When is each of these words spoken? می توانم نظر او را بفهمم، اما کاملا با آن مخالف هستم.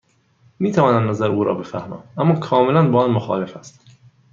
می 0.59 0.71
توانم 0.71 1.09
نظر 1.09 1.31
او 1.31 1.43
را 1.43 1.53
بفهمم، 1.53 2.03
اما 2.17 2.35
کاملا 2.39 2.91
با 2.91 3.03
آن 3.03 3.11
مخالف 3.11 3.57
هستم. 3.57 3.85